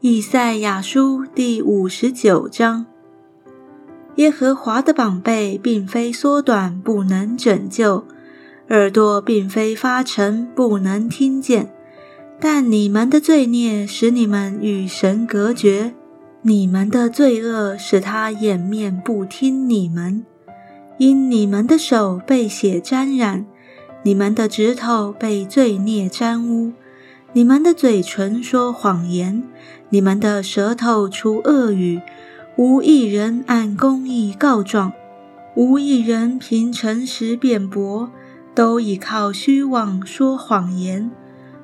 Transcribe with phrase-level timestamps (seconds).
[0.00, 2.86] 以赛亚书第五十九章：
[4.14, 8.04] 耶和华的膀臂并非缩短，不能拯救；
[8.68, 11.74] 耳朵并非发沉，不能听见。
[12.38, 15.92] 但你们的罪孽使你们与神隔绝，
[16.42, 20.24] 你们的罪恶使他掩面不听你们。
[20.98, 23.44] 因你们的手被血沾染，
[24.04, 26.72] 你们的指头被罪孽沾污。
[27.34, 29.42] 你们的嘴唇说谎言，
[29.90, 32.00] 你们的舌头出恶语，
[32.56, 34.92] 无一人按公义告状，
[35.54, 38.10] 无一人凭诚实辩驳，
[38.54, 41.10] 都倚靠虚妄说谎言，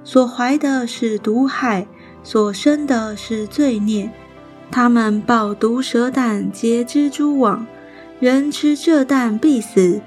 [0.03, 1.87] 所怀的是毒害，
[2.23, 4.11] 所生的是罪孽。
[4.71, 7.67] 他们抱毒蛇蛋，结蜘蛛网，
[8.19, 10.01] 人吃这蛋必死，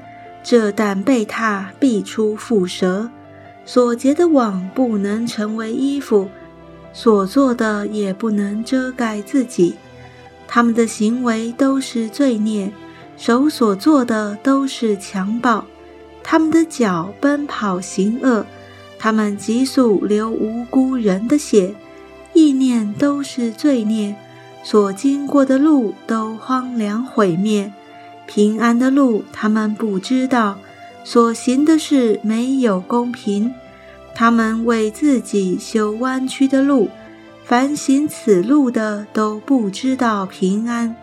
[0.43, 3.12] 这蛋被踏必出蝮蛇。
[3.63, 6.29] 所结的网不能成为衣服，
[6.97, 9.76] 所做的也不能遮盖自己。
[10.48, 12.71] 他们的行为都是罪孽，
[13.17, 15.63] 手所做的都是强暴。
[16.23, 18.43] 他们的脚奔跑行恶，
[18.98, 21.76] 他们急速流无辜人的血，
[22.34, 24.15] 意念都是罪孽。
[24.63, 27.71] 所经过的路都荒凉毁灭，
[28.26, 30.57] 平安的路他们不知道。
[31.04, 33.54] 所行的事没有公平，
[34.20, 36.90] 他们为自己修弯曲的路，
[37.43, 40.96] 凡行此路的都不知道平安。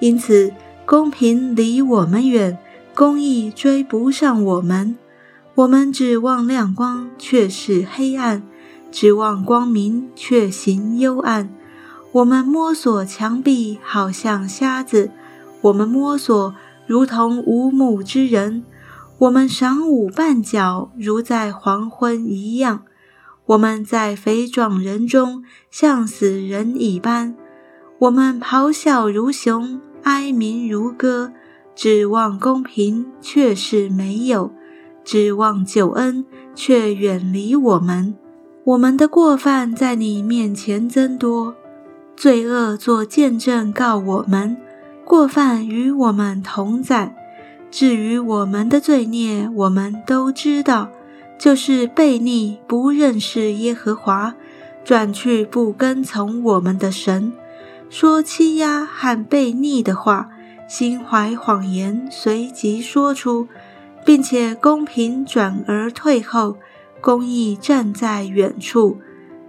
[0.00, 0.52] 因此，
[0.84, 2.58] 公平离我们远，
[2.92, 4.96] 公义追不上我们。
[5.54, 8.42] 我们指望亮光，却是黑暗；
[8.90, 11.48] 指望光明，却行幽暗。
[12.10, 15.10] 我们摸索墙壁，好像瞎子；
[15.60, 16.52] 我们摸索，
[16.88, 18.64] 如同无目之人。
[19.16, 22.80] 我们晌午绊脚，如在黄昏一样；
[23.46, 27.36] 我们在肥壮人中，像死人一般。
[28.00, 31.32] 我们咆哮如熊，哀鸣如歌，
[31.76, 34.50] 指望公平，却是没有；
[35.04, 38.16] 指望救恩，却远离我们。
[38.64, 41.54] 我们的过犯在你面前增多，
[42.16, 44.56] 罪恶作见证告我们，
[45.04, 47.14] 过犯与我们同在。
[47.74, 50.90] 至于我们的罪孽，我们都知道，
[51.36, 54.32] 就是悖逆、不认识耶和华，
[54.84, 57.32] 转去不跟从我们的神，
[57.90, 60.28] 说欺压和悖逆的话，
[60.68, 63.48] 心怀谎言，随即说出，
[64.04, 66.56] 并且公平转而退后，
[67.00, 68.98] 公义站在远处，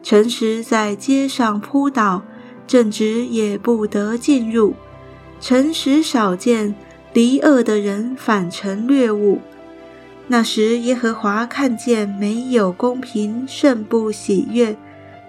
[0.02, 2.24] 诚实在街上扑倒，
[2.66, 4.74] 正直也不得进入，
[5.40, 6.74] 诚实少见。
[7.16, 9.40] 离恶的人反成掠物。
[10.28, 14.76] 那时，耶和华看见没有公平，甚不喜悦。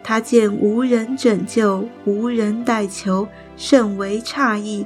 [0.02, 4.84] 他见无人拯救，无人代求，甚为诧异，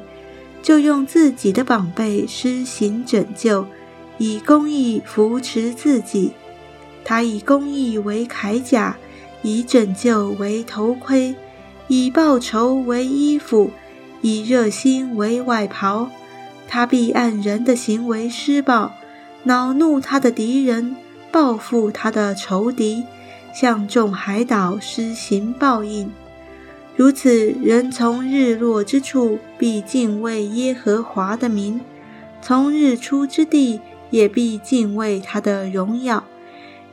[0.62, 3.65] 就用自己的宝贝施行拯救，
[4.19, 6.32] 以公义扶持自己。
[7.03, 8.99] 他以公义为铠甲，
[9.41, 11.34] 以拯救为头盔，
[11.88, 13.71] 以报仇为衣服，
[14.21, 16.11] 以热心为外袍。
[16.72, 18.94] 他必按人的行为施报，
[19.42, 20.94] 恼怒他的敌人，
[21.32, 23.03] 报复他的仇敌，
[23.53, 26.12] 向众海岛施行报应。
[26.94, 31.81] 如此，人从日落之处必敬畏耶和华的名，
[32.41, 36.22] 从日出之地也必敬畏他的荣耀，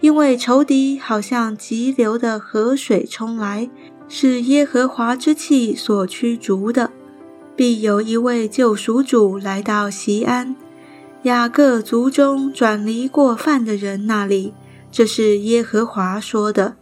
[0.02, 3.70] 因为仇敌好像急流的河水冲来，
[4.10, 6.90] 是耶和华之气所驱逐的。
[7.58, 10.56] 必有一位救赎主来到西安，
[11.24, 14.54] 雅各族中转离过犯的人那里。
[14.92, 16.78] 这是耶和华说的。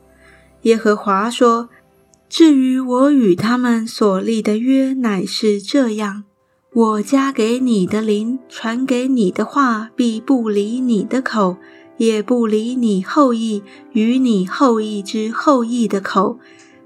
[0.64, 1.70] 耶和华说
[2.28, 6.26] ：“至于我与他们所立的约，乃是这样：
[6.74, 11.56] 我加给你的灵，传给你的话，必不离你的口，
[11.96, 13.64] 也不离你后裔
[13.94, 16.38] 与你后裔之后裔的口，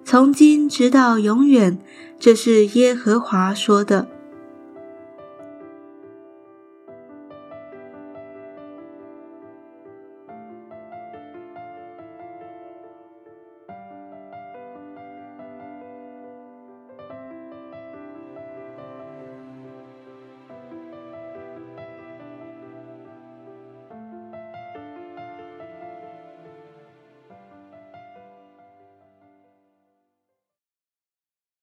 [0.10, 1.78] 从今直到永远。”
[2.20, 4.08] 这是耶和华说的。